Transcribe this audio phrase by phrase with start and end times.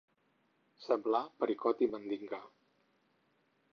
[0.85, 2.41] Semblar Pericot i Mandinga.